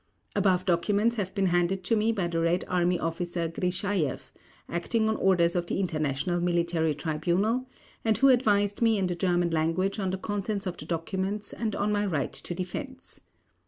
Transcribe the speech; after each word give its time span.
Above 0.35 0.65
documents 0.65 1.17
have 1.17 1.31
been 1.35 1.45
handed 1.45 1.83
to 1.83 1.95
me 1.95 2.11
by 2.11 2.25
the 2.27 2.39
Red 2.39 2.63
Army 2.67 2.97
Officer 2.99 3.47
Grishajeff, 3.47 4.31
acting 4.67 5.07
on 5.07 5.15
orders 5.17 5.55
of 5.55 5.67
the 5.67 5.79
International 5.79 6.39
Military 6.41 6.95
Tribunal 6.95 7.69
and 8.03 8.17
who 8.17 8.29
advised 8.29 8.81
me 8.81 8.97
in 8.97 9.05
the 9.05 9.15
German 9.15 9.51
language 9.51 9.99
on 9.99 10.09
the 10.09 10.17
contents 10.17 10.65
of 10.65 10.75
the 10.77 10.85
documents 10.85 11.53
and 11.53 11.75
on 11.75 11.91
my 11.91 12.03
right 12.03 12.33
to 12.33 12.55
defense. 12.55 13.21